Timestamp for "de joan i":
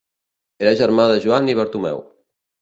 1.11-1.55